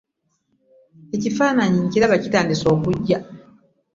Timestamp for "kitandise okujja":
2.23-3.19